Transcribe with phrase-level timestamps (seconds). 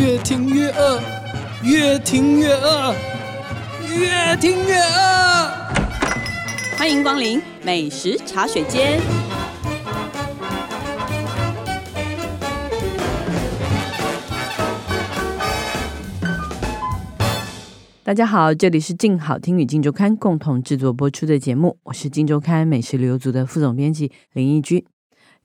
[0.00, 1.00] 越听越饿，
[1.64, 2.94] 越听越饿，
[3.98, 5.50] 越听越饿。
[6.78, 9.00] 欢迎光临美食茶水间。
[18.04, 24.84] 大家好，这里是静好听与静周刊共同制作播出的节目，我是静周刊美食旅游组的副总编辑林义君。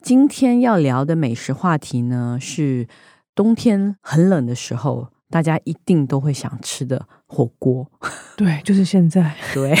[0.00, 2.86] 今天要聊的美食话题呢，是
[3.34, 7.90] 冬天很冷的时候，大家一定都会想吃的火锅。
[8.36, 9.34] 对，就是现在。
[9.52, 9.74] 对，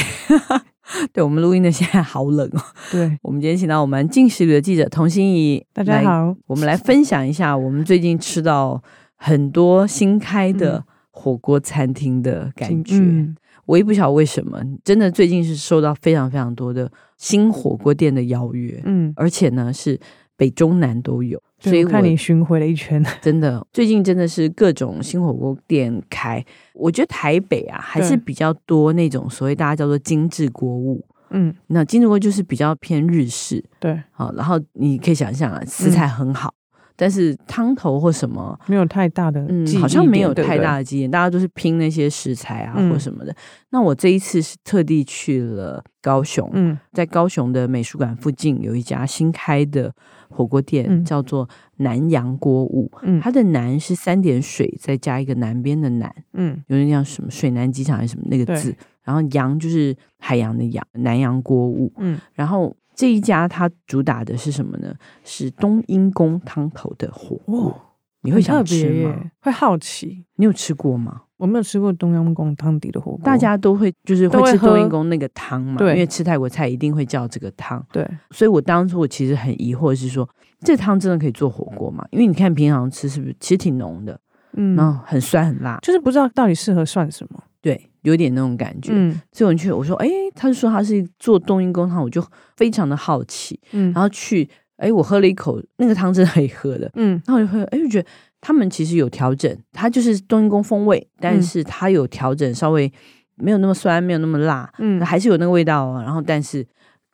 [1.12, 2.60] 对我们录音的现在好冷哦。
[2.90, 8.82] 对，我们今天请到我们静食旅的记者童心怡，大家好，我们来分享一下我们最近吃到
[9.16, 10.84] 很多新开的、嗯。
[11.16, 13.36] 火锅餐厅的感觉，嗯、
[13.66, 19.96] 我也不晓得为什么，真的最近是受到非常非常多的新火锅店的邀约，嗯，而且呢是
[20.36, 36.48] 北中南都有，所以我，看你巡回了一圈， 真的最近真的是各种新火锅店开，我觉得台北啊还是比较多那种所谓大家叫做精致锅物，嗯，那精致锅就是比较偏日式，对，好，然后你可以想象啊，食材很好。
[36.48, 36.60] 嗯
[36.96, 43.32] 但是汤头或什么没有太大的，嗯，好像没有太大的经验，大家都是拼那些食材啊或什么的。
[43.32, 43.36] 嗯、
[43.70, 49.92] 那我这一次是特地去了高雄，嗯，在高雄的美术馆附近有一家新开的
[50.34, 52.90] 火锅店，嗯、叫做南洋锅物。
[53.02, 62.76] 嗯，它的南是三点水再加一个南边的南，嗯，有点像什么水南机场还是什么那个字，然后洋就是海洋的洋，南洋锅物，嗯，然后。
[62.96, 64.94] 这一家它主打的是什么呢？
[65.24, 67.80] 是冬阴功汤头的火锅，哦、
[68.24, 69.14] 你会想吃吗？
[69.40, 70.24] 会好奇？
[70.36, 71.22] 你有吃过吗？
[71.36, 73.20] 我没有吃过冬阴功汤底的火锅。
[73.22, 75.76] 大家都会就是会吃冬阴功那个汤嘛？
[75.76, 77.84] 对，因为吃泰国菜一定会叫这个汤。
[77.92, 80.28] 对，所以我当初我其实很疑惑，是说
[80.60, 82.04] 这汤真的可以做火锅吗？
[82.10, 84.18] 因为你看平常吃是不是其实挺浓的？
[84.56, 87.42] 嗯，然后很酸很辣，就是不知道到底适合涮什么。
[87.60, 87.90] 对。
[88.04, 92.22] 有点那种感觉，嗯，所以我去，我说，哎，他就说他是做冬阴功汤，我就
[92.54, 94.46] 非常的好奇，嗯，然后去，
[94.76, 98.08] 哎，我喝了一口，那个汤真的可以喝的，嗯，然后我就喝，哎，就觉得
[98.40, 102.92] 他们其实有调整，它就是冬阴功风味，但是它有调整，稍微
[103.36, 106.66] 没有那么酸，没有那么辣，嗯，还是有那个味道啊，然后但是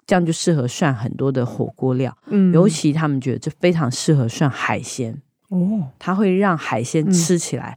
[0.06, 5.20] 这样就适合涮很多的火锅料，嗯，尤其他们觉得这非常适合涮海鲜，
[5.50, 7.76] 哦，它会让海鲜吃起来。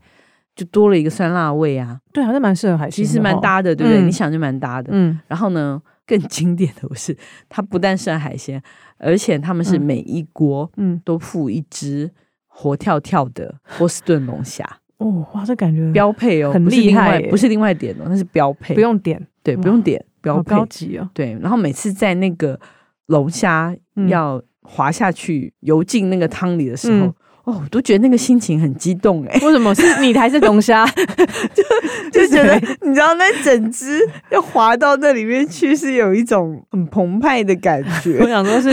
[0.56, 4.00] 就多了一个酸辣味啊，对，好像蛮适合海鲜，其实蛮搭的，对不对？
[4.04, 4.90] 嗯、你想就蛮搭的。
[4.94, 7.18] 嗯，然后呢，更经典的是，
[7.50, 8.62] 它不但涮海鲜，
[8.98, 12.12] 而且他们是每一锅嗯都附一只
[12.48, 14.64] 活跳跳的波士顿龙虾。
[14.98, 21.10] 哦，哇，这感觉标配哦，很厉害，不是另外点哦，那是标配，不用点，对，不用点，标配，高级哦。
[21.14, 22.60] 对，然后每次在那个
[23.08, 23.76] 龙虾
[24.08, 27.08] 要滑下去游进那个汤里的时候。
[27.08, 29.38] 嗯哦，我都觉得那个心情很激动哎！
[29.44, 30.86] 为什么是你还是龙虾？
[31.54, 31.64] 就
[32.12, 34.00] 就觉得你知道那整只
[34.32, 38.20] 要滑到那里面去，是有一种很澎湃的感觉。
[38.22, 38.70] 我想说是，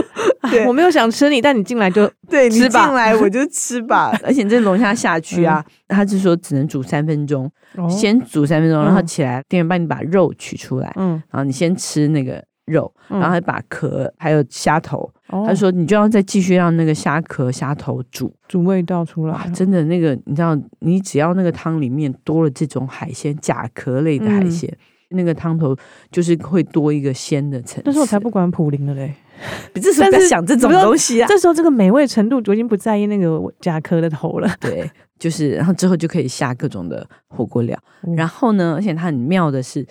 [0.50, 4.18] 对我没有想吃你，但你进来就对你进来我就吃吧。
[4.24, 7.50] 而且这龙虾下去啊，他就说只能煮三分钟，
[7.90, 15.10] 先煮三分钟，然后起来店员帮你把肉取出来，嗯，然后你先吃那个肉，然后还把壳还有虾头。
[15.28, 19.50] 他说：“你就要再继续让那个虾壳、虾头煮煮味道出来。
[19.52, 24.70] 真的，那个你知道，你只要那个汤里面多了这种海鲜、甲壳类的海鲜，
[25.10, 25.76] 嗯、那个汤头
[26.12, 27.82] 就是会多一个鲜的层次。
[27.84, 29.12] 但是我才不管普林了嘞，
[29.74, 31.26] 这时候不要想这种东西啊。
[31.26, 34.48] 这时候这个美味程度我已经不在意那个甲壳的头了。
[34.60, 34.88] 对，
[35.18, 37.76] 就是然后之后就可以下各种的火锅料。
[38.06, 39.84] 嗯、然后呢，而且它很妙的是。”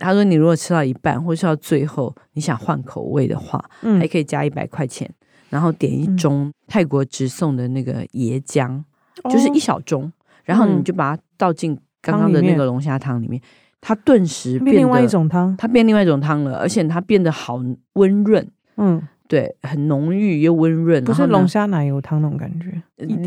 [0.00, 5.08] 他说：“你如果吃到一半，或吃到最后，你想换口味的话，嗯、还可以加一百块钱，
[5.48, 8.82] 然后点一盅泰国直送的那个椰浆，
[9.22, 10.12] 嗯、就是一小盅，哦、
[10.44, 13.40] 然后你就把它倒进刚刚的那个龙虾汤里面，
[13.80, 17.60] 它顿时变，变另外一种汤，它变另外一种汤了，而且它变得好
[17.92, 18.44] 温润，
[18.76, 22.82] 嗯。”对，很浓郁又温润，不是龙虾奶油汤那种感觉，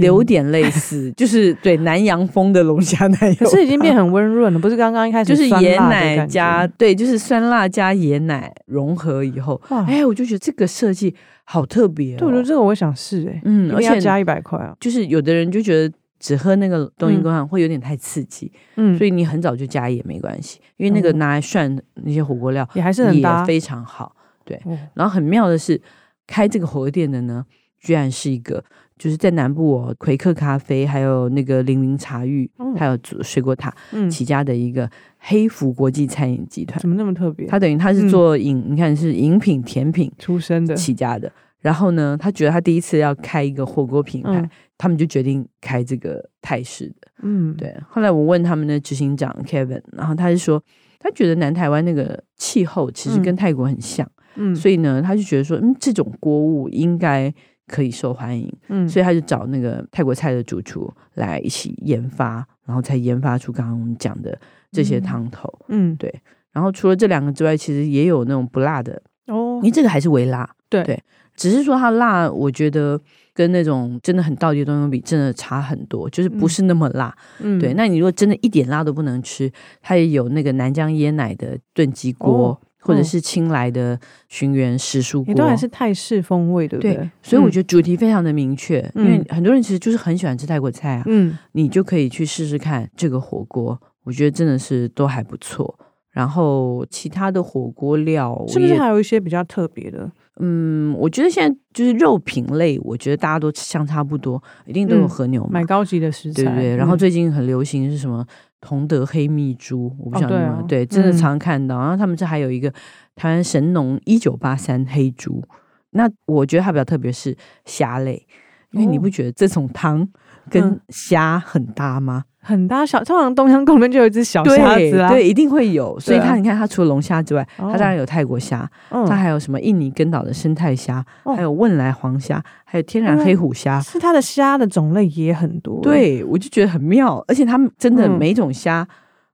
[0.06, 11.16] 有点类似， 就是对南洋风的龙虾奶油，可是已经变很温润了， 不是刚刚一开始就是椰奶加对，就是酸辣加椰奶融合以后，哇，哎，我就觉得这个设计
[11.46, 24.14] 好特别，对，我觉得这个我想试，哎，嗯，而且要加一百块啊，就是有的人就觉得只喝那个冬阴功汤会有点太刺激，嗯，所以你很早就加也没关系，因为那个拿来涮那些火锅料也还是很搭，非常好。
[24.46, 24.62] 对，
[24.94, 25.82] 然后很妙的是，
[26.28, 27.46] 开这个火锅店的呢，
[27.80, 28.64] 居然是一个
[28.98, 33.74] 就是在南部哦，魁克咖啡，还有那个零零茶玉，嗯、还有水果塔
[34.10, 36.80] 起家的一个黑福国际餐饮集团。
[36.80, 37.48] 怎么那么特别？
[37.48, 41.32] 他等于他是做饮，嗯、你看是饮品甜品出身的起家的。
[41.60, 47.08] 然后呢，他觉得他第一次要开一个火锅品牌，嗯、他们就决定开这个泰式的。
[47.22, 47.74] 嗯，对。
[47.88, 50.62] 后来我问他们的执行长 Kevin，然后他就说，
[51.00, 54.23] 他觉得南台湾那个气候其实跟泰国很像，嗯，
[54.56, 57.34] 所以呢，他就觉得说，嗯，这种锅物应该
[57.68, 64.38] 可以受欢迎，嗯，所以他就找那个泰国菜的主厨来一起研发，然后才研发出刚刚我们讲的
[64.72, 66.14] 这些汤头，嗯，对。
[66.52, 71.02] 然后除了这两个之外，其实也有那种不辣的哦，因为这个还是微辣，对对。
[71.36, 73.00] 只是说它辣，我觉得
[73.34, 77.12] 跟那种真的很道地的东西比，真的差很多，就是不是那么辣。
[77.40, 77.74] 嗯，对。
[77.74, 79.52] 那你如果真的一点辣都不能吃，
[79.82, 87.10] 它也有那个南疆椰奶的炖鸡锅，哦、或者是清莱的寻源时蔬锅，也都还是泰式风味的，对，对。
[87.22, 91.04] 所以我觉得主题非常的明确，嗯、因为很多人其实就是很喜欢吃泰国菜啊。
[91.06, 95.80] 嗯，你就可以去试试看这个火锅，我觉得真的是都还不错。
[96.12, 100.12] 然后其他的火锅料是不是还有一些比较特别的？
[100.40, 106.76] 嗯，我觉得现在就是肉品类，我觉得大家都相差不多，一定都有和牛嘛，买高级的食材，对不对？
[106.76, 108.24] 然后最近很流行是什么
[108.66, 110.64] 同德黑蜜珠，我不晓得吗？
[110.66, 111.78] 对，真的常常看到。
[111.78, 112.74] 然后他们这还有一个
[113.14, 115.44] 台湾神农一九八三黑猪，
[115.92, 118.26] 那我觉得它比较特别是虾类，
[118.72, 120.08] 因为你不觉得这种汤
[120.50, 122.24] 跟虾很搭吗？
[122.44, 125.98] 很大小，通常东乡公园就有一只小虾子啊，对，一定会有。
[125.98, 131.04] 所以它，你看，它除了龙虾之外，它当然有泰国虾，它还有什么印尼根岛的生态虾，
[131.36, 133.80] 还有汶莱黄虾，还有天然黑虎虾。
[133.80, 135.80] 是它的虾的种类也很多。
[135.82, 138.86] 对，我就觉得很妙，而且它们真的每种虾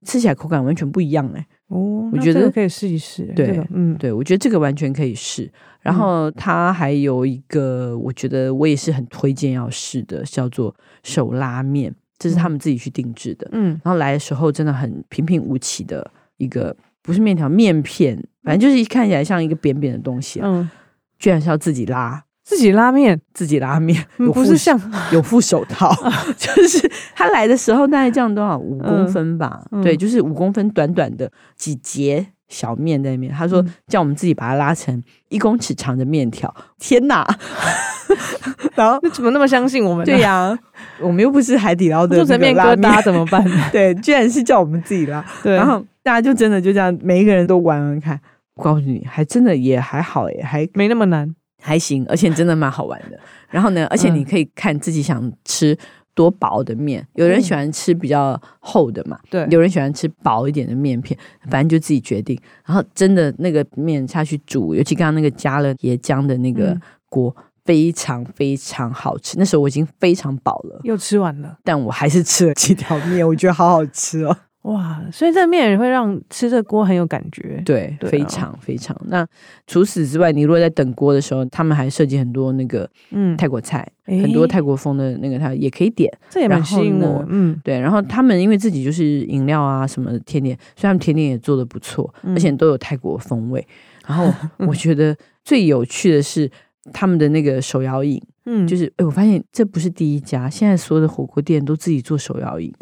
[0.06, 1.44] 吃起来口感完全不一样哎。
[1.70, 3.24] 哦，我觉得可以试一试。
[3.36, 5.52] 对，嗯，对，我觉得这个完全可以试。
[5.82, 11.94] 然后它还有一个，我觉得我也是很推荐要试的，叫做手拉面。
[12.20, 20.70] 这是他们自己去定制的，嗯，然后来的时候真的很平平无奇的一个，不是面条，面片，反正就是看起来像一个扁扁的东西，嗯，
[21.18, 24.04] 居然是要自己拉，自己拉面，自己拉面，
[24.34, 24.76] 不是像
[25.14, 25.94] 有副手套，
[26.36, 37.24] 就是他来的时候大概这样多少五公分吧，对，就是五公分短短的几节小面在里面，他说叫我们自己把它拉成一公尺长的面条，天哪！
[38.74, 40.04] 然后你怎么那么相信我们？
[40.04, 40.60] 对呀、啊，
[41.00, 43.46] 我们又不是海底捞的做成面疙瘩怎么办？
[43.72, 45.24] 对，居然是叫我们自己拉。
[45.44, 48.20] 对，然后大家就真的就这样，每一个人都玩玩看。
[48.56, 53.20] 我告诉你，还真的也还好耶，还没那么难，还行，而且真的蛮好玩的。
[53.50, 55.78] 然后呢，而且你可以看自己想吃
[56.14, 61.18] 多薄的面，有人喜欢吃比较厚的嘛，对，有人喜欢吃薄一点的面片，
[61.50, 62.40] 反正就自己决定。
[62.66, 66.80] 然后真的那个面下去煮，尤其刚刚那个加了椰浆的那个
[67.10, 67.36] 锅。
[67.66, 74.36] 非常非常好吃，那时候我已经非常饱了，又吃完了，但我还是吃了几条面，我觉得好好吃哦，
[74.72, 75.02] 哇！
[75.12, 78.96] 所以这个面也会让吃这锅很有感觉，对，非常非常。
[79.06, 79.26] 那
[79.68, 87.80] 除此之外，你如果在等锅的时候，他们还设计很多那个嗯泰国菜，嗯、很多泰国风的那个，它也可以点，这也蛮吸引我，嗯，对。
[87.80, 93.66] 然后他们因为自己就是饮料啊什么甜点，所以他们甜点也做的不错，嗯、而且都有泰国风味。
[94.08, 96.50] 然后我觉得最有趣的是。
[96.92, 102.74] 他们的那个手摇饮，嗯，就是哎，我发现这不是第一家，现在所有的火锅店都自己做手摇饮，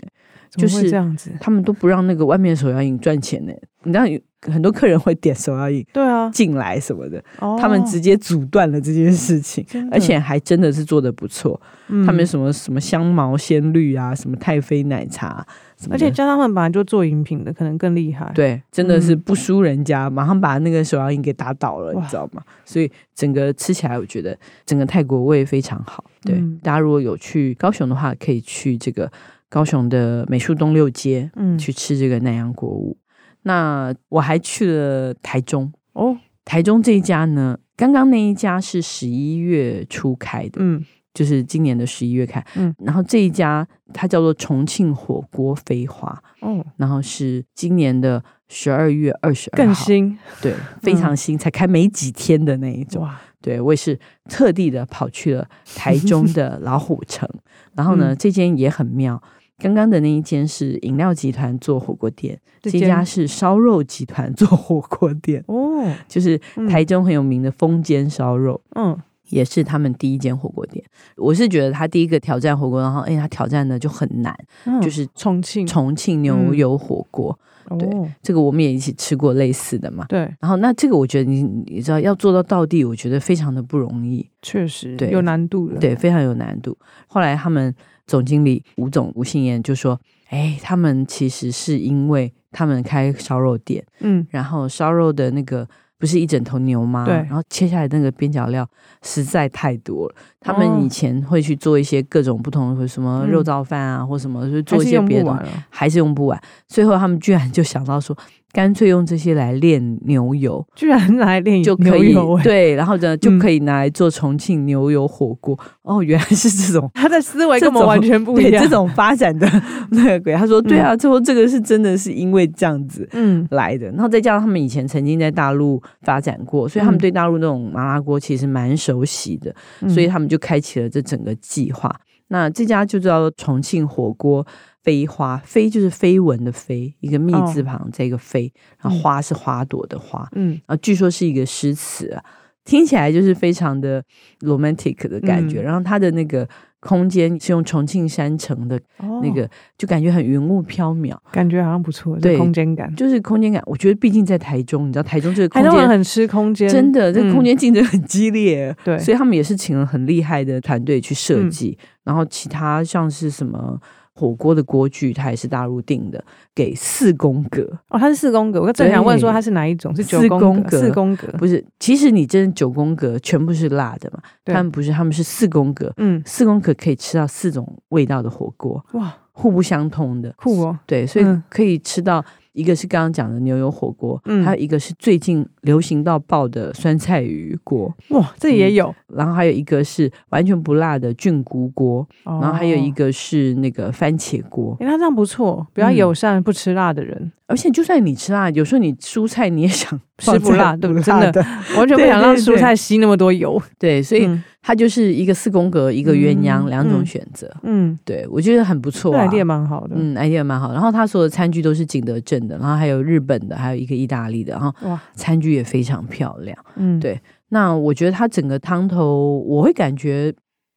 [0.52, 3.54] 就是这样子，他们都不让那个外面的手摇饮赚钱呢。
[3.84, 7.24] 你知道有很多客人会点手摇饮，对啊，进来什么的，
[7.58, 11.60] 他们直接阻断了这件事情，而且还真的是做的不错。
[12.06, 15.46] 他们什么什么香茅鲜绿啊，什么太妃奶茶。
[15.90, 18.30] 而且加上他们本来就做饮品的，可能更厉害。
[18.34, 22.42] 对，真的是不输人家，嗯、马上把那个手摇饮给打倒了，你知道吗？
[22.66, 26.04] 所以整个吃起来，我觉得整个泰国味非常好。
[26.24, 29.10] 对，嗯、大家如果有去高雄的话，可以去这个
[29.50, 32.98] 高雄的美术东六街，嗯，去吃这个南洋国物。
[33.44, 35.72] 那我还去了台中。
[35.94, 40.86] 哦，台中这一家呢，刚刚那一家是十一月初开的，嗯。
[41.14, 54.00] 就是今年的十一月开，嗯，然后这一家它叫做重庆火锅飞花，哦，然后是今年的十二月二十二号，更新，对， 非常新，嗯、才开没几天的那一种，哇，对，我也是
[54.30, 57.28] 特地的跑去了台中的老虎城，
[57.74, 59.20] 然后呢，嗯、这间也很妙，
[59.62, 66.38] 刚刚的那一间是饮料集团做火锅店，这家是烧肉集团做火锅店，哦，就是
[66.70, 68.98] 台中很有名的风间烧肉，嗯。
[69.30, 70.82] 也是他们第一间火锅店，
[71.18, 74.34] 我是觉得他第一个挑战火锅，然后哎，他挑战的就很难，
[74.64, 75.68] 嗯、就是重庆。
[75.68, 77.38] 重庆牛油火锅，
[77.70, 80.20] 嗯、对，哦、这个我们也一起吃过类似的嘛，对。
[80.40, 86.78] 然后那这个我觉得你你知道要做到到地，我觉得非常的不容易，确实，对，有难度的，对，非常有难度。
[87.08, 87.76] 后来他们
[88.08, 90.00] 总经理吴总吴信彦就说，
[90.30, 95.68] 哎，他们其实是因为他们开烧肉店，嗯，然后烧肉的那个。
[96.00, 97.06] 不是一整头牛吗？
[97.06, 98.70] 对，然后切下来那个边角料
[99.02, 100.16] 实在太多了。
[100.40, 106.40] 他们以前会去做一些各种不同的什么肉燥饭啊，或什么，就做一些别的，还是用不完。
[106.68, 108.16] 最后他们居然就想到说。
[108.58, 115.56] 干脆用这些来炼牛油，居然拿来炼就可以对，然后呢就可以拿来做重庆牛油火锅。
[115.84, 118.64] 哦，原来是这种， 他的思维跟我们完全不一样。
[118.64, 119.48] 这种发展的
[119.92, 123.86] 那个鬼，他说对啊，最后这个是真的是因为这样子嗯来的。
[123.92, 129.54] 然后再加上他们以前曾经在大陆发展过，所以他们对大陆那种麻辣锅其实蛮熟悉的，
[129.88, 131.96] 所以他们就开启了这整个计划。
[132.30, 134.46] 那这家就叫重庆火锅。
[134.84, 142.24] 飞花飞就是飞蚊的飞，一个密字旁，这个飞，然后花是花朵的花，嗯，啊，据说是一个诗词啊，
[142.68, 144.04] 听起来就是非常的
[144.42, 145.62] romantic 的感觉。
[145.62, 146.48] 嗯、然后它的那个
[146.82, 148.80] 空间是用重庆山城的
[149.24, 152.20] 那个，哦、就感觉很云雾飘渺，感觉好像不错。
[152.20, 153.64] 对，空间感就是空间感。
[153.66, 158.76] 我觉得毕竟在台中，你知道台中这个空间很吃空间，真的，这个空间竞争很激烈。
[158.84, 161.78] 对、嗯，所以他们也是请了很厉害的团队去设计。
[161.80, 163.80] 嗯、然后其他像是什么。
[164.18, 166.24] 火锅的锅具，它也是大陆订的，
[166.56, 168.60] 给四宫格哦，它是四宫格。
[168.60, 169.96] 我正想问说它是哪一种？
[169.96, 170.80] 是九宫格？
[170.80, 171.64] 四宫格不是？
[171.80, 174.20] 其实你真的九宫格全部是辣的嘛？
[174.44, 175.94] 他们不是，他们是四宫格。
[175.98, 180.80] 嗯，四宫格可以吃到四种味道的火锅，哇，互不相通的，酷哦。
[180.88, 182.26] 对，所以可以吃到。
[182.58, 188.94] 一个是刚刚讲的牛油火锅，嗯，还有一个是最近流行到爆的酸菜鱼锅，哇，这也有。
[189.16, 194.76] 然后还有一个是完全不辣的菌菇锅，然后还有一个是那个番茄锅。
[194.80, 197.32] 哎，那这样不错，比较友善不吃辣的人。
[197.48, 201.04] 而且就算你吃辣，有时候你蔬菜你也想 吃不辣，对 不对？
[201.04, 201.42] 真的
[201.78, 203.62] 完全不想让蔬菜吸那么多油。
[203.80, 204.30] 对，所以
[204.62, 207.50] 它就是一个四宫格，一个鸳鸯，两种选择。
[207.64, 209.96] 嗯，对，我觉得很不错，idea 蛮好的。
[209.98, 210.74] 嗯，idea 蛮好。
[210.74, 216.58] 然后他所有的餐具都是景德镇的，然后还有日本的，还有一个意大利的，然后哇，餐具也非常漂亮。
[216.76, 217.20] 嗯，对。
[217.50, 220.34] 那我觉得它整个汤头，我会感觉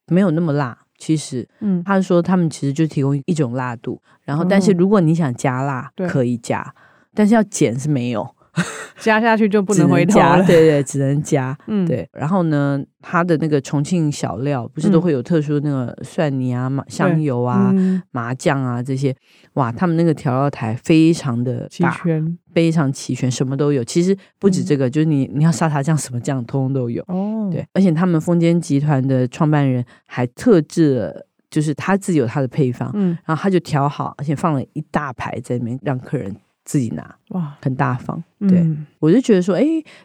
[0.07, 0.79] 没有那么辣。
[1.01, 6.73] 其实，嗯，他说他们其实就提供一种辣度，然后但是如果你想加辣，可以加，
[7.15, 8.37] 但是要减是没有。
[8.99, 11.57] 加下去就不能回头了，对对，只能加。
[11.69, 12.07] 嗯，对。
[12.13, 17.73] 然后呢，它的那个重庆小料不是都会有特殊那个蒜泥啊、麻香油啊、
[18.11, 19.15] 麻酱啊这些。
[19.55, 23.83] 哇，他们那个调料台非常的齐全，非常齐全，什么都有。
[23.83, 27.03] 其实不止这个，就是你你要沙茶酱什么酱，通通都有。
[27.09, 27.67] 哦，对。
[27.73, 36.37] 而且他们风间集团的创办人还特制了，就是他自己有他的配方，嗯，然后他就调好，而且放了一大排在里面让客人。
[36.71, 38.23] 自己拿哇，很大方。
[38.39, 39.65] 对、嗯、我就觉得说，哎，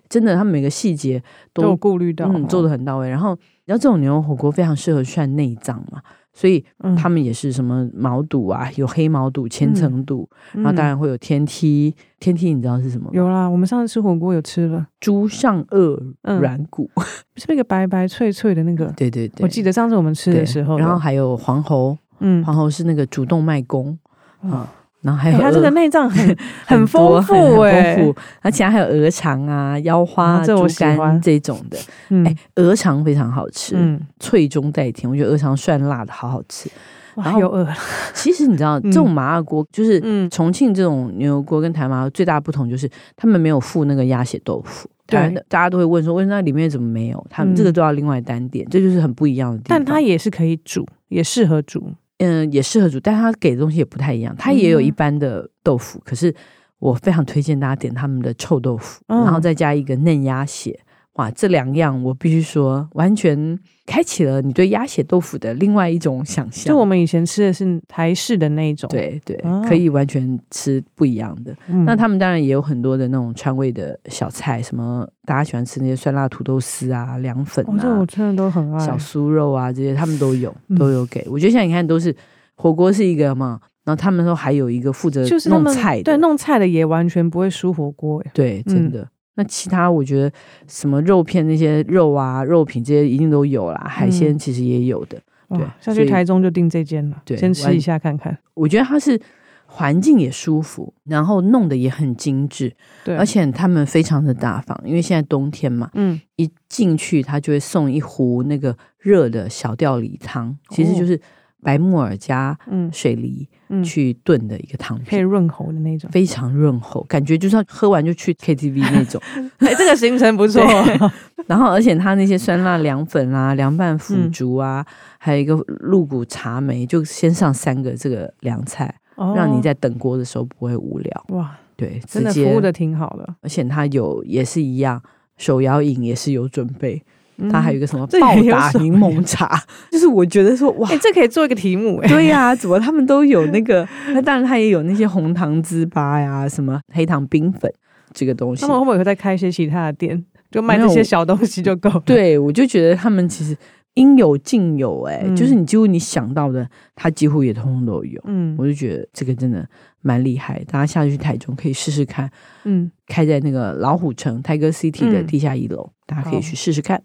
[0.09, 1.21] 真的，他们每个细节
[1.53, 3.07] 都，都有顾虑到，嗯，做的很到位。
[3.07, 6.01] 然后，然后这种牛肉火锅非常适合涮内脏嘛，
[6.33, 6.65] 所以
[6.97, 11.93] 他们也是什么毛肚啊，有黑毛肚、千层肚，嗯、然后当然会有天梯。
[12.19, 13.11] 天梯你知道是什么吗？
[13.13, 17.03] 有啦，我们上次吃火锅有吃了猪上颚软骨，嗯、
[17.35, 18.91] 是那个白白脆脆的那个。
[18.97, 23.95] 对对对，我记得上次我们吃的时候，然后还有黄喉，嗯，黄喉是那个主动脉弓
[24.41, 24.73] 啊。
[25.05, 27.95] 然后还有它这个内脏很 很丰富哎，
[28.41, 31.77] 而且还有鹅肠啊、腰花、猪肝这种的。
[32.25, 35.07] 哎，鹅肠非常好吃，嗯脆中带甜。
[35.07, 36.69] 我觉得鹅肠涮辣的好好吃。
[37.15, 37.73] 然后又饿了。
[38.13, 44.89] 其实你知道，这种麻辣锅就是重庆这种牛油锅跟台麻最大的不同就是，他们没有附那个鸭血豆腐。
[45.07, 47.27] 对，大家都会问说，为什么里面怎么没有？
[47.29, 49.77] 他们这个都要另外单点，这就是很不一样的地方。
[49.77, 51.93] 但它也是可以煮，也适合煮。
[52.19, 54.35] 嗯，也适合煮，但他给的东西也不太一样。
[54.37, 56.33] 他也有一般的豆腐，嗯、可是
[56.79, 60.79] 我非常推荐大家点他们的臭豆腐，嗯、然后再加一个嫩鸭血。
[61.15, 66.65] 哇，这两样我必须说，完全开启了你对鸭血豆腐的另外一种想象。
[66.65, 71.55] 就我们以前吃的是台式的那一种，对对，可以完全吃不一样的。
[71.69, 78.85] 嗯、那他们当然也有很多的那种川味的小菜，什么大家喜欢吃那些酸辣土豆丝啊、凉粉啊，这我真的都很爱。
[78.85, 81.21] 小酥肉啊，这些他们都有，都有给。
[81.21, 82.13] 嗯、我觉得现在你看都是
[82.55, 88.99] 火锅是一个嘛，然后他们都还有一个负责弄菜的，对，弄菜的也完全不会输火锅，对，真的。
[88.99, 90.31] 嗯那其他我觉得
[90.67, 95.21] 什么肉片那些肉啊肉品这些一定都有啦，海鲜其实也有的。
[95.49, 98.37] 对，下去台中就订这间了，对，先吃一下看看。
[98.53, 99.19] 我觉得它是
[99.67, 102.73] 环境也舒服，然后弄得也很精致，
[103.03, 111.19] 对，而且他们非常的大方，因为现在冬天嘛，嗯，一进去他就会送一壶那个热的小吊梨汤，其实就是。
[111.65, 112.55] 白木耳加
[112.93, 113.49] 水梨
[113.83, 119.19] 去炖的一个汤，可以润喉的那种，非常润喉，感觉就像喝完就去 KTV 那种。
[119.57, 120.61] 哎，这个行程不错。
[121.47, 124.85] 然后，而且它那些酸辣凉粉啊、凉拌腐竹啊，
[125.17, 128.93] 还有一个鹿骨茶梅，就先上三个这个凉菜，
[129.35, 131.25] 让你在等锅的时候不会无聊。
[131.29, 135.01] 哇，对，真的服务的挺好的，而且它有也是一样，
[135.37, 137.03] 手摇饮也是有准备。
[137.49, 139.61] 他还有一个什么暴打柠檬茶，
[139.91, 142.07] 就是我觉得说哇，哎，这可以做一个题目哎。
[142.07, 143.87] 对呀、啊，怎么他们都有那个？
[144.13, 147.71] 那当然他也有那些红糖糍粑呀，什么黑糖冰粉
[148.13, 148.61] 这个东西。
[148.61, 152.01] 他们会不会再开一些其他的店，就卖那些小东西就够了？
[152.05, 153.55] 对，我就觉得他们其实
[153.95, 158.21] 应有尽有，哎、嗯，就是你几乎你想到的，他几乎也通通都有。
[158.25, 159.67] 嗯，我就觉得这个真的
[160.01, 162.29] 蛮厉害，大家下次去台中可以试试看。
[162.63, 167.01] 嗯，开在那个老虎城 Tiger City 的地下一楼，嗯、大家可以去试试看。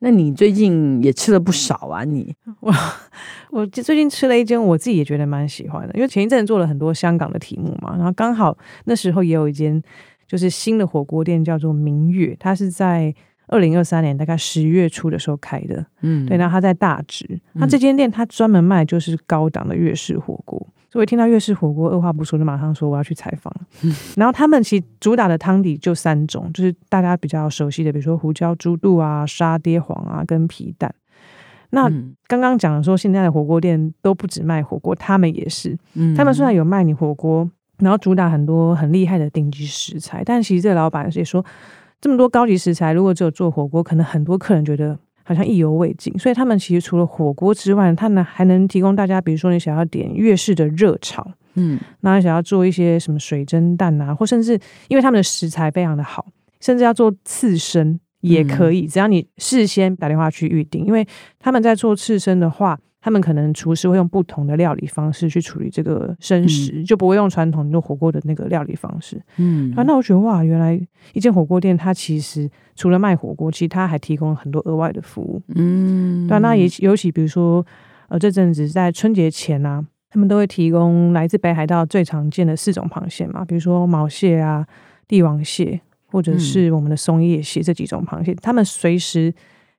[0.00, 2.04] 那你最近也吃了不少啊？
[2.04, 2.72] 你 我
[3.50, 9.80] 我最近吃了一间，我自己也觉得蛮喜欢的，因为前一阵做了很多香港的题目嘛，然后刚好那时候也有一间
[10.26, 13.14] 就是新的火锅店，叫做明月，它是在
[13.48, 20.66] 二零二三年大概十月初的时候开的，嗯，对，然后它在大直，那这间店它专门卖就是高档的粤式火锅。
[20.90, 23.54] 所以听到粤式火锅，二话不说就马上说我要去采访。
[24.16, 30.92] 然后他们其实主打的汤底就三种，就是大家比较熟悉的，比如说胡椒猪肚啊、沙爹黄啊跟皮蛋。
[31.70, 31.88] 那
[32.26, 35.78] 刚刚讲的说，现在的火锅店都不止卖火锅，他们也是。
[36.16, 41.44] 他们虽然有卖你火锅，然后主打很多很厉害的顶级食材，但其实这个老板也说，
[42.00, 44.98] 这么多高级食材，如果只有做火锅，可能很多客人觉得。
[45.22, 54.58] 好像意犹未尽，所以他们其实除了火锅之外，他们还能提供大家，比如说你想要点粤式的热炒，嗯，那想要做一些什么水蒸蛋啊，或甚至
[54.88, 56.26] 因为他们的食材非常的好，
[56.60, 61.06] 甚至要做刺身也可以，嗯，只要你事先打电话去预定，因为
[61.38, 62.78] 他们在做刺身的话。
[63.02, 69.18] 他们可能厨师会用不同的料理方式去处理这个生食，嗯、就不会用传统做火锅的那个料理方式。
[69.38, 70.78] 嗯，啊，那我觉得哇，原来
[71.14, 72.46] 一间火锅店它其实
[72.76, 75.40] 除了卖火锅，其实它还提供了很多额外的服务。
[75.54, 77.64] 嗯，对，那也尤其比如说，
[78.10, 84.66] 呃，这阵子在春节前啊，他们都会提供来自北海道最常见的四种螃蟹嘛，比如说毛蟹啊、
[85.08, 89.32] 帝王蟹，或者是我们的松叶蟹这几种螃蟹，他们随时。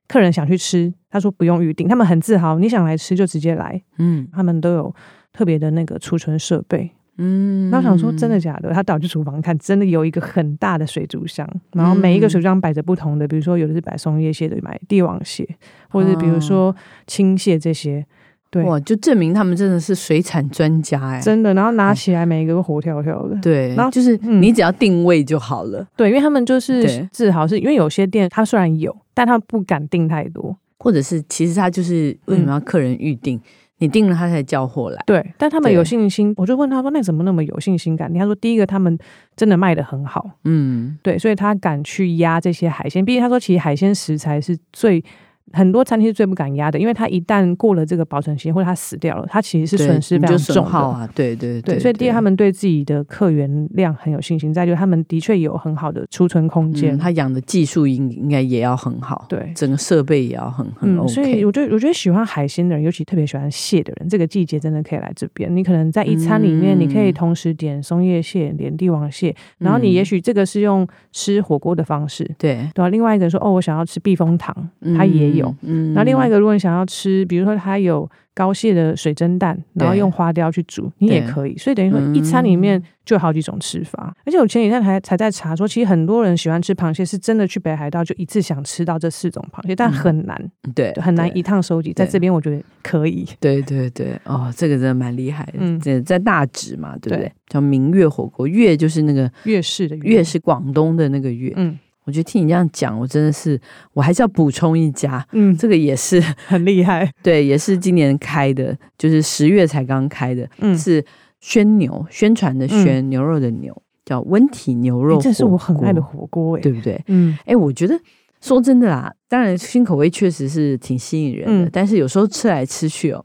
[0.08, 2.58] 客人想去吃，他说不用预定，他们很自豪。
[2.58, 4.94] 你想来吃就直接来，嗯，他们都有
[5.32, 7.70] 特别的那个储存设备，嗯。
[7.70, 8.74] 那我想说真的假的？
[8.74, 15.48] 他导去厨房看，真的有一个很大的水族箱，然后每一个水族箱摆着不同的，比如说有的是摆松叶蟹的，买帝王蟹，
[15.88, 16.74] 或者是比如说
[17.06, 18.04] 青蟹这些。
[18.52, 21.52] 对，哇，就证明他们真的是水产专家哎，真的。
[21.54, 23.74] 然后拿起来每一个都活跳跳的，对。
[23.74, 28.96] 然后就是你只要定位就好了，对，因为他们就是自豪，是因为有些店他虽然有。
[29.14, 33.36] 但他不敢定太多，或者是其实他就是为什么要客人预定？
[33.36, 33.42] 嗯、
[33.76, 35.02] 你定了他才叫货来。
[35.06, 38.98] 对，但他们有信心，我就问他说：“那怎么那么有信心感？”他说：“第一个，他们
[39.36, 43.04] 真的卖的很好，嗯，对，所以他敢去压这些海鲜。
[43.04, 45.04] 毕竟他说，其实海鲜食材是最。”
[45.52, 50.70] 很多餐厅是最不敢压的，因为它一旦过了这个保存期，或者它死掉了，它其实是损失非常重的。
[50.70, 61.12] 啊，对对对，对，所以第二，他们对自己的客源量很有信心，再就是他们的确有很好的储存空间，嗯，他养的技术应应该也要很好，对，整个设备也要很很 OK。
[61.12, 65.54] 所以我觉得，我觉得喜欢海鲜的人，尤其特别喜欢蟹的人，这个季节真的可以来这边。
[65.54, 72.88] 你可能在一餐里面，你可以同时点松叶蟹、点帝王蟹，然后你也许这个是用吃火锅的方式，对对啊？
[72.88, 74.54] 另外一个人说，哦，我想要吃避风塘，
[74.96, 76.22] 他也有，嗯，然后另外。
[76.22, 81.58] 一个，如果你想要吃，比如说它有膏蟹的水蒸蛋，然后用花雕去煮，你也可以。
[81.58, 84.14] 所以等于说一餐里面就有好几种吃法。
[84.16, 91.92] 嗯、而且我前几天还才在查说，其实很多人喜欢吃螃蟹，是真的去北海道就一次想吃到这四种螃蟹，但很难，嗯、对，很难一趟收集。
[91.92, 93.26] 在这边我觉得可以。
[93.40, 95.54] 对对对，哦，这个真的蛮厉害的。
[95.58, 97.24] 嗯，在在大直嘛，对不对？
[97.24, 101.52] 对叫明月火锅，月就是那个粤式的月，是广东的那个月。
[101.56, 101.76] 嗯。
[102.04, 103.60] 我觉得听你这样讲，我真的是，
[103.92, 111.04] 我还是要补充一家，嗯，这个也是很厉害，对，也是今年开的，就是十月才刚开的，嗯，是
[111.38, 117.00] 宣牛，宣传的宣，牛肉的牛，叫温体牛肉，这是我很爱的火锅，对不对？
[117.06, 117.96] 嗯，哎，我觉得
[118.40, 123.24] 说真的啦，当然新口味确实是挺吸引人的，但是有时候吃来吃去哦，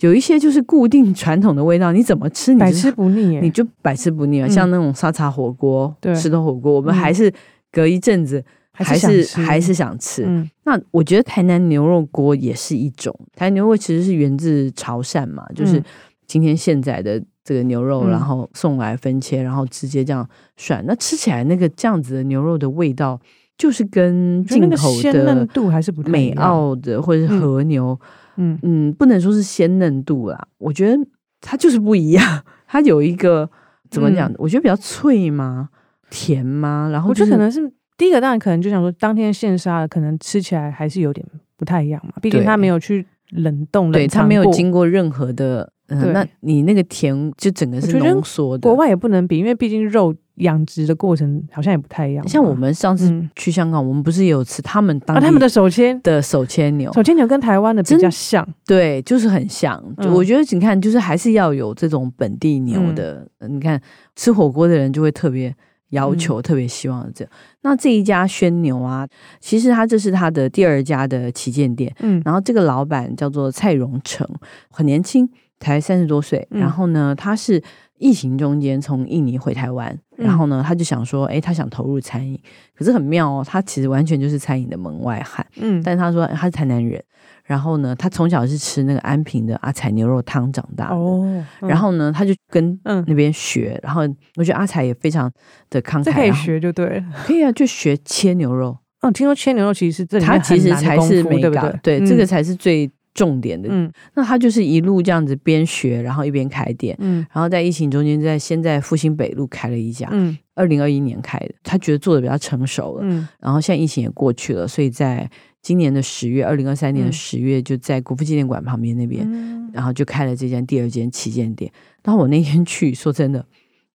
[0.00, 7.32] 有一些就是固定传统的味道，你怎么吃，你百吃不腻，你就百吃不腻啊，像那种沙茶火锅、对，石头火锅，我们还是。
[7.72, 13.14] 隔一阵子还是还是，想吃，嗯，那我觉得台南牛肉锅也是一种。
[13.34, 15.82] 台南牛肉其实是源自潮汕嘛，就是
[16.26, 20.84] 今天现在的这个牛肉，然后送来分切，然后直接这样涮。
[20.86, 23.18] 那吃起来那个这样子的牛肉的味道，
[23.56, 27.98] 就是跟进口的鲜嫩度还是不太美澳的或者是和牛，
[28.36, 31.02] 嗯嗯，不能说是鲜嫩度啦，我觉得
[31.40, 32.42] 它就是不一样。
[32.66, 33.48] 它有一个
[33.90, 34.30] 怎么讲？
[34.36, 35.70] 我觉得比较脆吗？
[36.10, 36.88] 甜吗？
[36.92, 42.12] 然后、就是、我觉得可能是第一个，当然可能就想说，当天现杀的，可能吃起来还是有点不太一样嘛。
[42.20, 45.70] 毕竟它没有去冷冻，对，它没有经过任何的。
[45.88, 48.62] 嗯，那你那个甜就整个是浓缩的。
[48.62, 52.26] 国外也不能比，因为毕竟肉养殖的过程好像也不太一样。
[52.26, 59.80] 像我们上次去香港，嗯、我们不是也有吃他们当他们的手牵的手牵牛，手牵牛跟台湾的比较像，对，就是很像。
[60.02, 63.24] 就我觉得你看，就是还是要有这种本地牛的。
[63.38, 63.80] 嗯、你看
[64.16, 65.54] 吃火锅的人就会特别
[65.90, 67.32] 要求，嗯、特别希望这样。
[67.62, 69.06] 那这一家轩牛啊，
[69.40, 71.94] 其实他这是他的第二家的旗舰店。
[72.00, 74.28] 嗯，然后这个老板叫做蔡荣成，
[74.70, 75.28] 很年轻，
[75.60, 76.46] 才三十多岁。
[76.50, 77.62] 然后呢，他是。
[77.98, 82.38] 疫情中间从印尼回台湾，然后呢，他就想说，哎，他想投入餐饮，
[82.74, 85.46] 可是很妙哦，他其实完全就是餐饮的门外汉。
[85.56, 87.02] 嗯，但是他说他是台南人，
[87.46, 90.96] 然后呢，他从小是吃那个安平的阿彩牛肉汤长大的。
[90.96, 94.02] 哦，然后呢，他就跟那边学，然后
[94.36, 95.30] 我觉得阿彩也非常
[95.70, 98.76] 的慷慨，可以学就对了， 可以啊，就学切牛肉。
[99.00, 101.98] 嗯，听说切牛肉其实是这里他其实才是美感，对不对？
[101.98, 102.90] 对，这个才是最。
[103.16, 115.26] 重点的，嗯，那他就是一路这样子边学，然后一边开店，嗯，然后在疫情中间，在先在复兴北路开了一家，嗯，二零二一年开的，他觉得做的比较成熟了，嗯，然后现在疫情也过去了，所以在
[115.62, 121.70] 今年的十月，二零二三年的十月，就在国父纪念馆旁边那边，嗯，然后就开了这间第二间旗舰店。
[122.02, 123.44] 然后我那天去，说真的，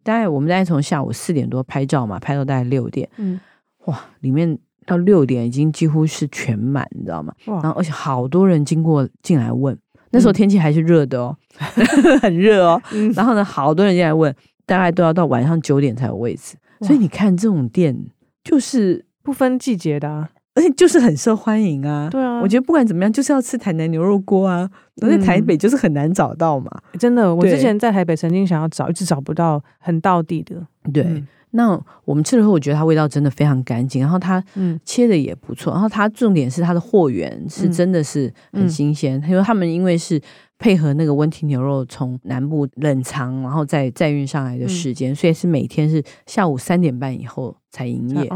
[0.03, 3.39] 大概我们大概从下午四点多拍照嘛，拍到大概六点，嗯，
[3.85, 4.59] 哇，里面。
[4.83, 7.31] 到六点已经几乎是全满，你知道吗？
[7.45, 9.77] 哇然后而且好多人经过进来问，
[10.09, 11.37] 那时候天气还是热的哦，
[11.75, 11.85] 嗯、
[12.19, 12.81] 很热哦。
[12.91, 16.57] 嗯、 然后呢，好多人进来问，大概都要到晚上九点才有位置。
[16.81, 17.95] 所以你看这种店
[18.43, 22.09] 就是不分季节的，啊，而且就是很受欢迎啊。
[22.09, 24.69] 对啊，我觉得不管怎么样，就是要吃台南牛肉锅啊。
[25.01, 27.33] 而且台北就是很难找到嘛，嗯、真的。
[27.33, 30.55] 我之前在台北曾经想要找，一直找不到很道地的。
[30.93, 31.03] 对。
[31.03, 34.41] 嗯那我们吃了后，我觉得它味道真的非常干净，然后它
[34.85, 40.17] 切的也不错，然后它重点是它的货源是真的是很新鲜，因为他们因为是
[40.59, 48.29] 配合那个温体牛肉从南部冷藏，然后再再运上来的时间，所以是每天是下午三点半以后才营业。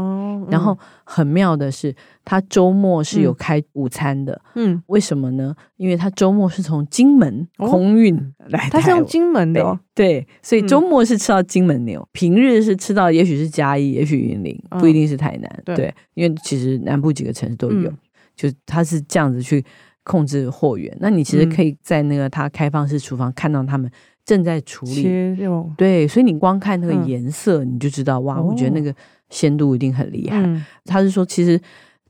[0.48, 1.94] 然后很妙的是，
[2.24, 4.40] 他周末是有开午餐的。
[4.54, 5.54] 嗯，为什么呢？
[5.76, 8.14] 因为他周末是从金门空运
[8.48, 9.78] 来，他是用金门的哦。
[9.92, 15.62] 对，所以周末是吃到金门牛，平日是吃到也许是嘉义，也许云林，不一定是台南。
[15.64, 17.92] 对，因为其实南部几个城市都有，
[18.36, 19.64] 就他是这样子去
[20.04, 20.96] 控制货源。
[21.00, 23.90] 那你其实可以在那个他开放式厨房看到他们
[24.24, 25.34] 正在处理。
[25.76, 28.94] 对，所以你光看那个颜色，你就知道哇，我觉得那个。
[29.30, 30.40] 鲜度一定很厉害。
[30.42, 31.60] 嗯、他是说，其实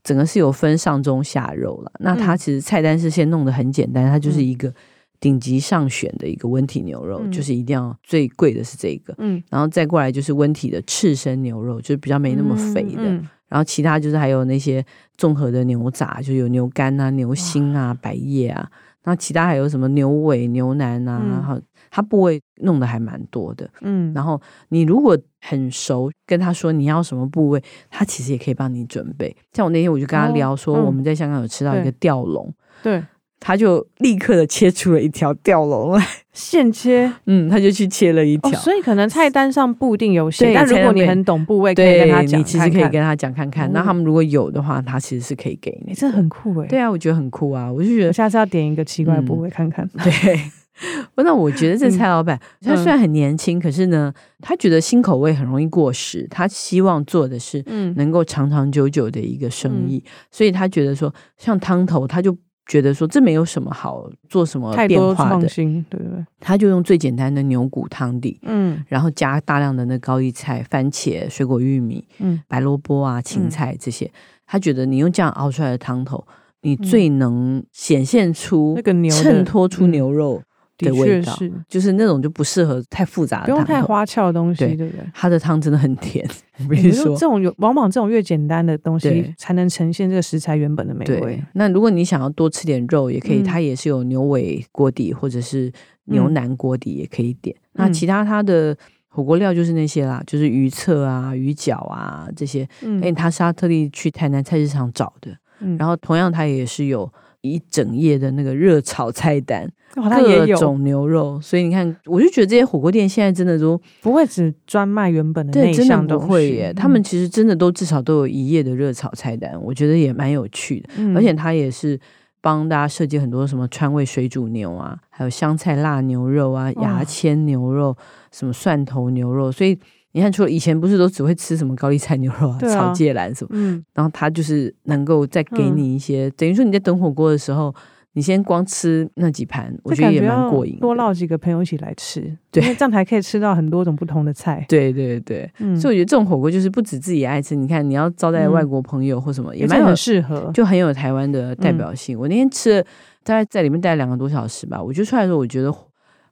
[0.02, 1.90] 整个是有分上中下肉了。
[1.94, 4.72] 嗯、那他其实菜单是先弄得很简单，它就是一个
[5.18, 9.14] 顶级上选的一个温体牛肉，嗯、就是一定要最贵的是这个。
[9.18, 13.02] 嗯，然后再过来就是温体的赤身牛肉，就是比较没那么肥的。
[13.48, 14.84] 然后其他就是还有那些
[15.16, 18.68] 综合的牛杂，就有牛肝啊、牛心啊、哇百叶啊。
[19.04, 21.60] 那其他还有什么牛尾、牛腩啊，嗯、然后
[21.96, 23.66] 它部位弄得还蛮多的。
[23.80, 29.34] 嗯，然后你如果很熟，跟他说你要什么部位，他其实也可以帮你准备。
[29.54, 33.02] 像我那天我就跟他聊说，我们在香港有吃到一个吊龙，对，
[33.40, 37.10] 他就立刻的切出了一条吊龙来， 现切。
[37.24, 38.52] 嗯，他就去切了一条。
[38.60, 43.72] 所以可能菜单上不一定有写，但如果你很懂部位，可以跟他讲，你其实可以跟他讲看看。
[43.72, 45.94] 那他们如果有的话，他其实是可以给你。
[45.94, 46.66] 这很酷哎。
[46.66, 49.88] 对啊，我觉得很酷啊，我就觉得下次要点一个奇怪的部位看看。
[50.04, 50.38] 对。
[51.16, 56.26] 那我觉得这蔡老板，嗯、他虽然很年轻，嗯、可是呢，他觉得新口味很容易过时。
[56.30, 57.62] 他希望做的是，
[57.96, 60.02] 能够长长久久的一个生意。
[60.04, 62.36] 嗯、所以他觉得说，像汤头，他就
[62.66, 66.24] 觉得说，这没有什么好做什么变化的，对不对？
[66.40, 74.04] 他就用最简单的牛骨汤底，嗯，然后加大量的那高丽菜、番茄、水果玉米、嗯，白萝卜啊、芹菜这些。
[74.06, 74.10] 嗯、
[74.46, 76.26] 他觉得你用这样熬出来的汤头，
[76.62, 80.42] 你最能显现出那个牛衬托出牛肉。
[80.78, 85.06] 的味道是，就是那种就不适合太复杂的，不用太花俏的东西，对，对不对？
[85.14, 86.28] 它的汤真的很甜。
[86.60, 91.42] 我跟你说，这种有往往这种越简单的东西，才能呈现这个食材原本的美味。
[91.54, 95.72] 那如果你想要多吃点肉，也可以，嗯、它也是有牛尾锅底或者是
[96.04, 97.54] 牛腩锅底，也可以点。
[97.74, 98.76] 嗯、那其他它的
[99.08, 102.68] 火锅料就是那些啦，就是鱼册啊、鱼饺啊这些。
[102.82, 105.36] 嗯，哎，他是他特地去台南菜市场找的。
[105.60, 107.10] 嗯，然后同样他也是有。
[107.52, 116.72] 一整页的那个热炒菜单，各种牛肉，所以你看，我就觉得这些火锅店现在真的都不会只专卖原本的内项，真的不会耶。
[116.72, 120.88] 他们其实真的都至少都有一页的热炒菜单，我觉得也蛮有趣的。
[121.14, 121.98] 而且他也是
[122.40, 127.96] 帮大家设计很多什么川味水煮牛啊，还有香菜辣牛肉啊，牙签牛肉，
[128.30, 129.78] 什么蒜头牛肉，所以。
[130.16, 137.74] 你看，除了以前不是都只会吃什么高丽菜牛肉啊、炒芥兰什么，嗯，然后他就是能够再给你一些，等于说你在等火锅的时候，
[138.14, 140.78] 你先光吃那几盘，我觉得也蛮过瘾。
[140.80, 144.64] 多捞几个朋友一起来吃， 对，因为这样才可以吃到很多种不同的菜。
[144.70, 152.18] 对对对，嗯，所以我觉得这种火锅就是不止自己爱吃，你看你要招待外国朋友或什么，也蛮很适合，就很有台湾的代表性。
[152.18, 152.86] 我那天吃了，
[153.22, 155.70] 大概在里面待了两个多小时吧，我就出来的时候，我觉得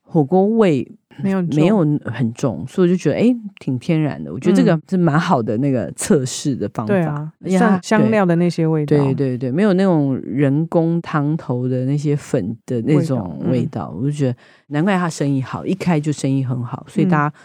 [0.01, 0.90] 火锅味。
[1.22, 4.33] 没有没有很重，所以我就觉得哎，挺天然的。
[4.33, 6.92] 我觉得这个是蛮好的那个测试的方法。
[6.92, 13.94] 对啊，像香料的那些味道，对对对，没有那种人工汤头的那些粉的那种味道。
[13.96, 14.37] 我就觉得
[14.68, 16.85] 难怪他生意好，一开就生意很好。
[16.88, 17.37] 所以大家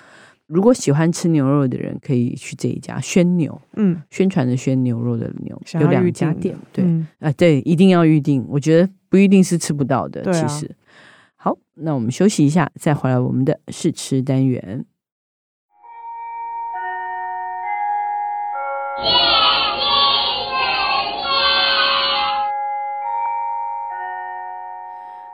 [0.47, 3.62] 如果喜欢吃牛肉的人，可以去这一家宣牛。
[3.75, 6.55] 嗯，宣传的宣牛肉的牛有两家店。
[6.73, 6.84] 对
[7.19, 8.43] 啊，对，一定要预定。
[8.49, 10.69] 我觉得不一定是吃不到的，其实。
[11.41, 14.86] 好，那我们休息一下，再回来我们的试吃单元。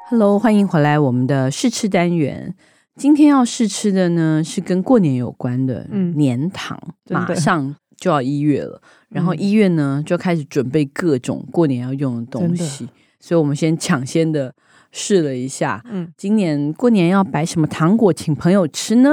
[0.08, 2.54] Hello，欢迎回来我们的试吃单元。
[2.96, 12.88] 今天要试吃的呢是跟过年有关的年糖，嗯、马上就要一月了， 然后一月呢就开始准备各种过年要用的东西，
[13.20, 14.54] 所以我们先抢先的。
[14.98, 19.12] 试了一下，嗯，今年过年要摆什么糖果请朋友吃呢？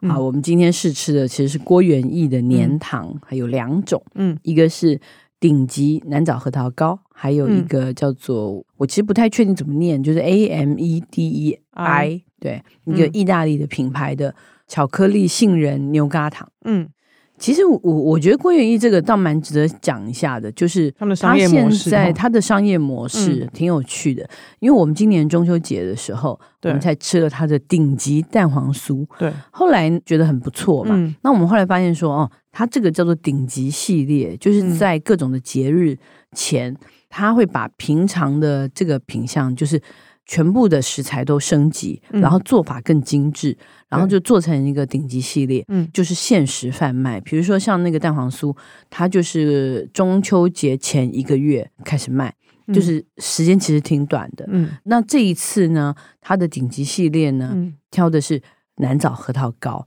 [0.00, 4.98] 嗯、好，我们今天试吃的其实是郭元益的年糖，嗯、还有两种，嗯，一个是
[5.38, 14.34] 顶级南枣核桃糕，还有一个叫做、嗯、我其实不太确定怎么念，就是 A M E D E I，、嗯、对，一个意大利的品牌的
[14.66, 16.88] 巧克力杏仁牛轧糖，嗯。
[17.36, 24.28] 其实我我我觉得郭元益这个倒蛮值得讲一下的，就是他现在他的商业模式挺有趣的，嗯、
[24.60, 35.98] 因为我们今年中秋节的时候，我们才吃了他的顶级蛋黄酥，对，后来觉得很不错嘛，嗯、那我们后来发现说，哦，他这个叫做顶级系列，就是在各种的节日
[36.32, 36.74] 前，
[37.10, 39.80] 他、嗯、会把平常的这个品相，就是。
[40.26, 43.58] 全部的食材都升级，然后做法更精致，嗯、
[43.90, 47.20] 然后就做成一个顶级系列，嗯，就是限时贩卖。
[47.20, 48.56] 比如说像那个蛋黄酥，
[48.88, 52.34] 它就是中秋节前一个月开始卖，
[52.66, 54.46] 嗯、就是时间其实挺短的。
[54.48, 58.40] 嗯，那这一次呢，它的顶级系列呢，嗯、挑的是
[58.76, 59.86] 南枣核桃糕。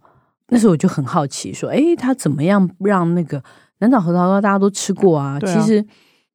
[0.49, 3.43] 那时候我就很好奇，说，哎，它怎么样让那个
[3.79, 5.37] 南枣核桃糕大家都吃过啊？
[5.37, 5.83] 啊其实。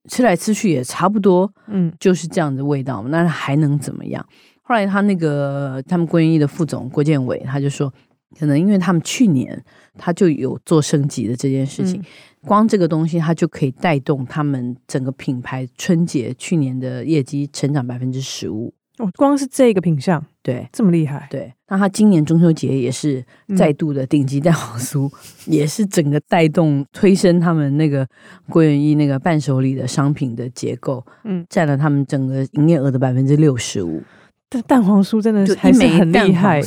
[0.08, 4.24] 吃来吃去也差不多，嗯，就是这样的味道，那还能怎么样？
[4.62, 7.92] 后来他那个他们郭元益的副总郭建伟他就说，
[8.38, 9.62] 可能因为他们去年
[9.98, 12.04] 他就有做升级的这件事情，嗯、
[12.46, 18.72] 光这个东西他就可以带动他们整个品牌春节去年的业绩成长百分之十五。
[18.98, 21.52] 哦，光是这个品相，对，这么厉害，对。
[21.68, 23.24] 那他今年中秋节也是
[23.56, 25.12] 再度的顶级蛋黄酥，嗯、
[25.52, 28.06] 也是整个带动推升他们那个
[28.50, 34.02] 郭元一那个伴手礼的商品的结构，嗯，占了他们整个营业额的百分之六十五。
[34.50, 36.60] 但蛋黄酥真的是还是很厉害，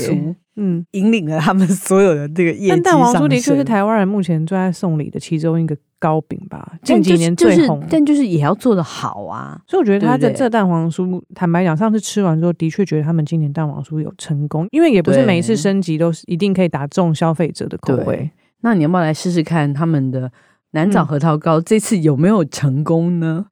[0.55, 2.69] 嗯，引领了他们所有的这个业绩。
[2.69, 7.83] 但蛋黄酥的确是台湾人目前最爱送礼的其中一个糕饼吧，近几年最红。
[7.89, 18.29] 但就是也要做的好啊，所以我觉得他的这蛋黄酥，坦白讲，上次吃完之后，的确觉得他们今年蛋黄酥有成功，因为也不是每一次升级都是一定可以打中消费者的口味。
[18.61, 20.31] 那你要不要来试试看他们的
[20.71, 23.47] 南枣核桃糕这次有没有成功呢？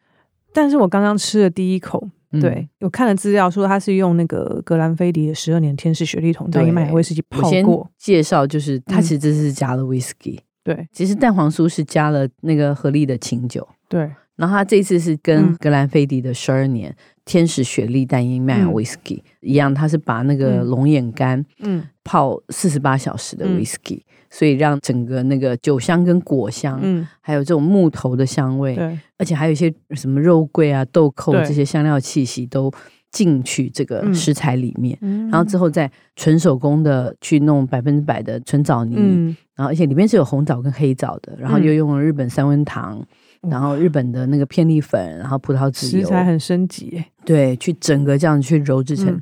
[0.54, 2.08] 但是我刚刚吃了第一口。
[2.42, 7.88] 对，我看了资料说他是用那个格兰菲迪的十二年天使雪莉桶在麦威士忌泡过。
[8.00, 10.40] 介绍就是，他其实这是加了威士忌。
[10.64, 13.68] 对，其实蛋黄酥是加了那个合力的清酒。
[13.88, 16.96] 对，然后他这次是跟格兰菲迪的十二年
[17.26, 21.84] 天使雪莉单一麦芽威士忌一样，他是把那个龙眼干嗯。
[22.06, 24.04] 泡四十八小时的威士忌。
[24.30, 32.72] 所以让整个那个酒香跟果香，嗯，还有这种木头的香味，对，而且还有一些什么肉桂啊、豆蔻这些香料气息都
[33.12, 43.00] 进去这个食材里面，嗯、然后之后再纯手工的去弄百分之百的纯枣泥，嗯、然后而且里面是有红枣跟黑枣的，然后又用了日本三温糖，
[43.42, 49.22] 嗯、然后日本的那个片栗粉，然后葡萄籽油，食材很升级，对，去整个这样去揉制成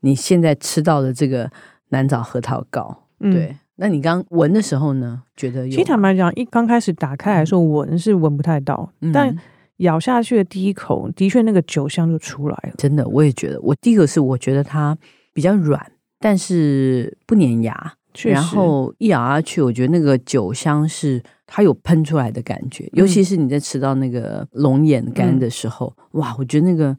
[0.00, 1.50] 你现在吃到的这个
[1.88, 3.56] 南枣核桃糕，嗯、对。
[3.76, 5.22] 那你刚闻的时候呢？
[5.34, 5.70] 觉得有？
[5.70, 9.34] 其实坦白讲，一刚开始打开来说，闻是闻不太到，嗯、但
[9.78, 12.74] 咬下去的第一口，的确那个酒香就出来了。
[12.76, 13.60] 真的，我也觉得。
[13.62, 14.96] 我第一个是我觉得它
[15.32, 15.90] 比较软，
[16.20, 17.94] 但是不粘牙。
[18.24, 22.88] 然后一咬下去，我觉得那个酒香是它有喷出来的感觉。
[22.92, 26.96] 尤其是你在吃到那个龙眼干的时候，嗯、哇，我觉得那个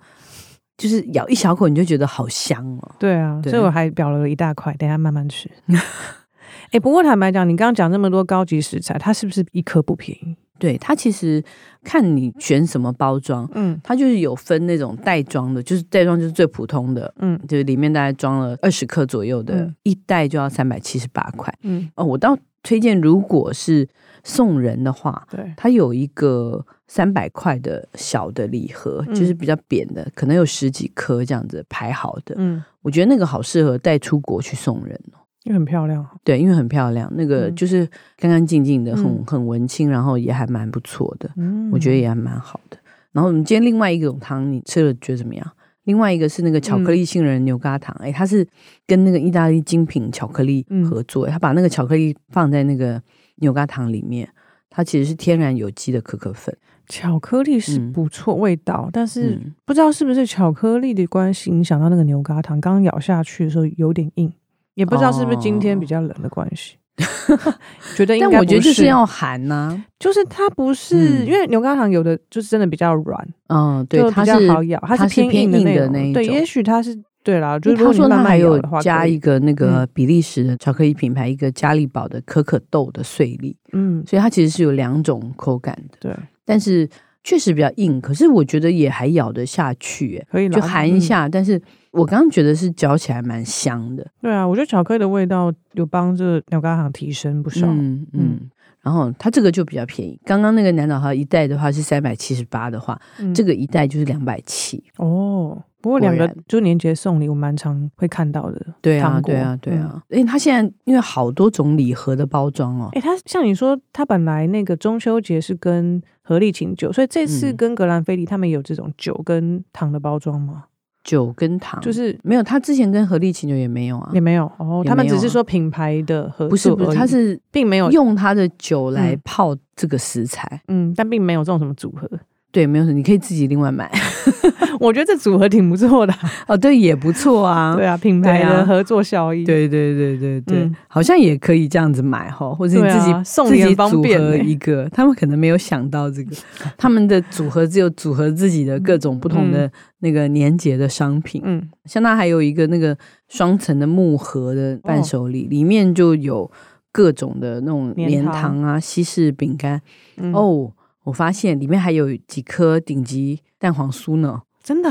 [0.78, 2.92] 就是咬一小口，你就觉得好香哦。
[3.00, 5.50] 对啊，对，所以我还表了一大块，等下慢慢吃。
[6.72, 10.36] 哎，不过坦白讲，你刚刚讲那么多高级食材，它是不是一颗不便宜？
[10.64, 11.44] 对，它其实
[11.84, 21.54] 看你选什么包装，嗯，它就是有分那种袋装的，就是袋装就是最普通的，嗯，就是里面大概装了二十克左右的，嗯一袋就要三百七十八块。
[21.64, 23.86] 嗯，哦，我倒推荐，如果是
[24.24, 32.36] 送人的话，对，它有一个三百块的小的礼盒，嗯就是比较扁的，可能有十几颗这样子排好的。
[32.38, 35.20] 嗯，我觉得那个好适合带出国去送人哦。
[35.44, 37.86] 因为很漂亮，对，因为很漂亮，那个嗯就是
[38.18, 42.78] 干干净净的，很嗯很文青，然后也还蛮不错的，嗯，我觉得也还蛮好的。
[43.12, 45.46] 然后我们今天另外一种汤，你吃了觉得怎么样？
[45.84, 48.48] 另外一个是那个巧克力杏仁牛轧糖，哎、它是
[48.88, 53.02] 跟那个意大利精品巧克力合作，它把那个巧克力放在那个
[53.36, 54.30] 牛轧糖里面，
[54.70, 56.56] 它其实是天然有机的可可粉。
[56.88, 64.32] 巧克力是不错味道，嗯、但是不知道是不是巧克力的关系影响到那个牛轧糖，刚咬下去的时候有点硬。
[64.76, 66.76] 也不知道是不是今天比较冷的关系，
[67.30, 67.54] 哦、
[67.96, 76.14] 觉得应该但我觉得就是要寒呐、啊，就是它不是、嗯、因为牛轧糖有的就是真的比较软，嗯，对，它比较好咬，它是偏硬的那，那一。
[76.14, 86.90] 种，对，也许它是对啦，就是他说他还有话加一个那个比利时的巧克力品牌，嗯、一个加利宝的可可豆的碎粒，嗯，所以它其实是有两种口感的，对，但是
[87.24, 91.62] 确实比较硬，可是我觉得也还咬得下去，可以就含一下，嗯、但是。
[91.94, 98.50] 我刚刚觉得是嚼起来蛮香的，对啊，我觉得巧克力的味道有帮这牛轧糖提升不少，嗯嗯，
[98.82, 105.64] 然后它这个就比较便宜，刚刚那个南岛号一袋的话是三百七十八的话，嗯、这个一袋就是两百七哦。
[105.82, 108.66] 不过两个就年节送礼，我蛮常会看到的。
[108.82, 110.02] 对啊，对啊，对啊。
[110.10, 120.64] 因为它现在因为好多种礼盒的包装哦，哎，它像你说，它本来那个中秋节是跟合力请酒，所以这次跟格兰菲迪他们有这种酒跟糖的包装吗？
[121.04, 124.84] 酒跟糖就是没有，他之前跟合力琴酒也没有啊，也没有哦。
[124.86, 132.10] 啊、他们只是说品牌的合作，不是不是，他是并没有用他的酒来泡这个食材，嗯，但并没有这种什么组合。
[132.54, 133.92] 对，没有，你可以自己另外买。
[134.80, 136.14] 我觉得这组合挺不错的
[136.48, 137.74] 哦，对，也不错啊。
[137.78, 139.44] 对啊，品牌的合作效益。
[139.44, 144.88] 对对对对对，嗯、好像也可以这样子买哈，或者你自己、啊、送礼很方便组合一个。
[144.90, 146.36] 他们可能没有想到这个，
[146.78, 151.42] 他们的组合只有组合自己的各种不同的那个年节的商品。
[151.44, 152.96] 嗯，像它还有一个那个
[153.30, 156.52] 双层的木盒的伴手礼，哦、里面就有
[156.92, 159.82] 各种的那种棉糖啊、西式饼干。
[160.18, 160.72] 嗯、哦。
[161.04, 164.90] 我发现里面还有几颗顶级蛋黄酥呢，真的。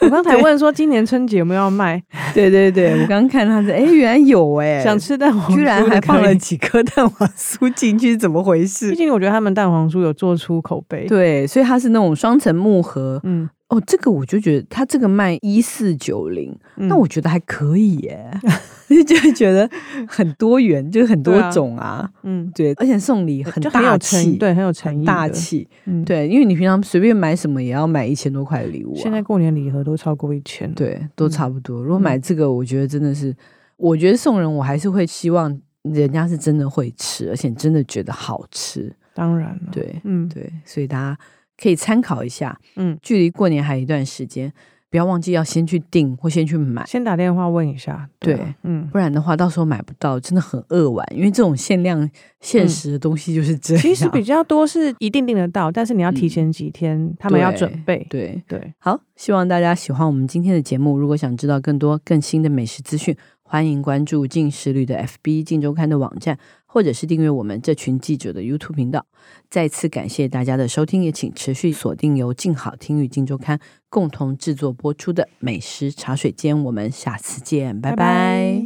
[0.00, 2.02] 我刚才问说今年春节有没有要卖？
[2.32, 8.90] 对对对，我刚刚看他是，哎，原来有哎， 想吃蛋黄酥，居然还放了几颗蛋黄酥进去，怎么回事？
[8.90, 13.48] 毕竟我觉得他们蛋黄酥有做出口碑，对，所以它是那种双层木盒，嗯。
[13.70, 18.28] 哦，这个我就觉得它这个卖一四九零，那我觉得还可以耶，
[19.06, 19.70] 就觉得
[20.08, 31.80] 很多元，就是很多种啊，嗯，对，而且送礼很大气，对，很有诚意，大气，嗯，对，因为你平常随便买什么也要买一千多块的礼物，现在过年礼盒都超过一千，对，都差不多。
[31.80, 33.32] 如果买这个，我觉得真的是，
[33.76, 41.16] 我觉得送人我还是会希望人家是真的会吃，而且真的觉得好吃，当然了，对，嗯，对，所以大家。
[41.60, 44.50] 可以参考一下，嗯，距离过年还有一段时间，
[44.88, 52.08] 不要忘记要先去订或先去买，先打电话问一下，对，对嗯，不然的话到时候买不到，真的很扼腕，因为这种限量、
[52.40, 53.82] 限时的东西就是这样。
[53.82, 58.06] 其实比较多是一定订得到，但是你要提前几天，嗯、他们要准备。
[58.08, 60.98] 对对，对好，希望大家喜欢我们今天的节目。
[60.98, 66.38] 如果想知道更多更新的美食资讯，欢迎关注进食旅的 FB、镜周刊的网站。
[66.72, 69.04] 或者是订阅我们这群记者的 YouTube 频道。
[69.48, 76.62] 再次感谢大家的收听，也请持续锁定由静好听与静周刊共同制作播出的美食茶水间。
[76.64, 78.62] 我们下次见，拜拜。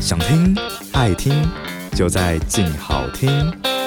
[0.00, 0.56] 想听
[0.94, 1.32] 爱听，
[1.92, 3.79] 就在静好听。